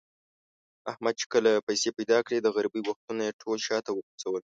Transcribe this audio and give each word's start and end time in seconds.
احمد 0.91 1.15
چې 1.21 1.25
کله 1.33 1.51
پیسې 1.67 1.89
پیدا 1.97 2.17
کړلې، 2.25 2.39
د 2.41 2.47
غریبۍ 2.55 2.81
وختونه 2.85 3.21
یې 3.27 3.37
ټول 3.41 3.57
شاته 3.67 3.89
و 3.91 4.03
غورځول. 4.05 4.43